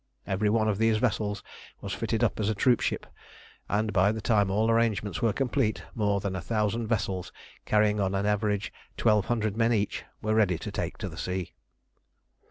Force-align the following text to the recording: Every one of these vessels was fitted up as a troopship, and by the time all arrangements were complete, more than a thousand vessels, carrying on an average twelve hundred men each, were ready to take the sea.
Every 0.25 0.49
one 0.49 0.67
of 0.67 0.79
these 0.79 0.97
vessels 0.97 1.43
was 1.79 1.93
fitted 1.93 2.23
up 2.23 2.39
as 2.39 2.49
a 2.49 2.55
troopship, 2.55 3.05
and 3.69 3.93
by 3.93 4.11
the 4.11 4.19
time 4.19 4.49
all 4.49 4.71
arrangements 4.71 5.21
were 5.21 5.31
complete, 5.31 5.83
more 5.93 6.19
than 6.19 6.35
a 6.35 6.41
thousand 6.41 6.87
vessels, 6.87 7.31
carrying 7.67 7.99
on 7.99 8.15
an 8.15 8.25
average 8.25 8.73
twelve 8.97 9.25
hundred 9.25 9.55
men 9.55 9.71
each, 9.71 10.03
were 10.19 10.33
ready 10.33 10.57
to 10.57 10.71
take 10.71 10.97
the 10.97 11.15
sea. 11.15 11.53